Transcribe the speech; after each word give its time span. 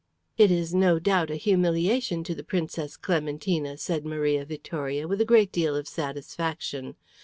"It 0.35 0.49
is 0.49 0.73
no 0.73 0.97
doubt 0.97 1.29
a 1.29 1.35
humiliation 1.35 2.23
to 2.23 2.33
the 2.33 2.43
Princess 2.43 2.97
Clementina," 2.97 3.77
said 3.77 4.03
Maria 4.03 4.45
Vittoria, 4.45 5.07
with 5.07 5.21
a 5.21 5.25
great 5.29 5.51
deal 5.51 5.75
of 5.75 5.87
satisfaction. 5.87 6.95